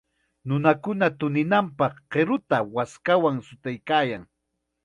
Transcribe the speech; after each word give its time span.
Nunakuna 0.47 1.05
tuninanpaq 1.19 1.93
qiruta 2.11 2.57
waskawan 2.75 3.37
chutaykaayan. 3.47 4.23